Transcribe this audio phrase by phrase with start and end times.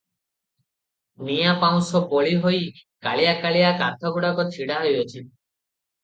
[1.25, 2.61] ନିଆଁ ପାଉଁଶ ବୋଳି ହୋଇ
[3.07, 5.21] କାଳିଆ କାଳିଆ କାନ୍ଥଗୁଡ଼ାକ ଛିଡ଼ା ହୋଇଅଛି।